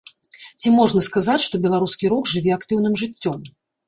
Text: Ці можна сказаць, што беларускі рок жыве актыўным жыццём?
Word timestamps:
Ці 0.61 0.71
можна 0.77 1.01
сказаць, 1.07 1.43
што 1.47 1.59
беларускі 1.65 2.09
рок 2.13 2.31
жыве 2.31 2.51
актыўным 2.57 2.97
жыццём? 3.03 3.39